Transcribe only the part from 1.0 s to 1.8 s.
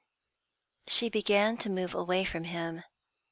began to